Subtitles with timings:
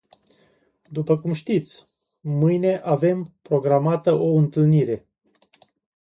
[0.89, 1.87] După cum știți,
[2.19, 5.05] mâine avem programată o întâlnire.